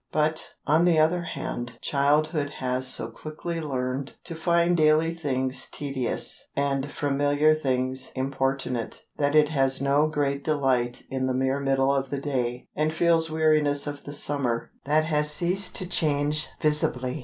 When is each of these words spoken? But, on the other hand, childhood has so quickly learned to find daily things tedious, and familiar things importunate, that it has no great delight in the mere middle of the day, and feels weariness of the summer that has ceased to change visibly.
But, 0.11 0.55
on 0.65 0.85
the 0.85 0.97
other 0.97 1.21
hand, 1.21 1.77
childhood 1.79 2.53
has 2.57 2.87
so 2.87 3.09
quickly 3.11 3.61
learned 3.61 4.13
to 4.23 4.33
find 4.33 4.75
daily 4.75 5.13
things 5.13 5.67
tedious, 5.69 6.47
and 6.55 6.89
familiar 6.89 7.53
things 7.53 8.11
importunate, 8.15 9.03
that 9.17 9.35
it 9.35 9.49
has 9.49 9.79
no 9.79 10.07
great 10.07 10.43
delight 10.43 11.03
in 11.11 11.27
the 11.27 11.35
mere 11.35 11.59
middle 11.59 11.93
of 11.93 12.09
the 12.09 12.17
day, 12.19 12.67
and 12.75 12.91
feels 12.95 13.29
weariness 13.29 13.85
of 13.85 14.05
the 14.05 14.11
summer 14.13 14.71
that 14.85 15.05
has 15.05 15.29
ceased 15.29 15.75
to 15.75 15.87
change 15.87 16.49
visibly. 16.59 17.19